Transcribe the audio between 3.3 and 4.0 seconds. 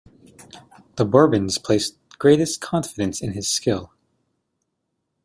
his skill.